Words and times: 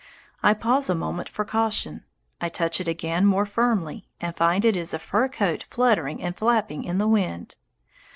I 0.41 0.55
pause 0.55 0.89
a 0.89 0.95
moment 0.95 1.29
for 1.29 1.45
caution. 1.45 2.05
I 2.41 2.49
touch 2.49 2.81
it 2.81 2.87
again 2.87 3.23
more 3.23 3.45
firmly, 3.45 4.07
and 4.19 4.35
find 4.35 4.65
it 4.65 4.75
is 4.75 4.95
a 4.95 4.97
fur 4.97 5.27
coat 5.27 5.61
fluttering 5.61 6.23
and 6.23 6.35
flapping 6.35 6.83
in 6.85 6.97
the 6.97 7.07
wind. 7.07 7.55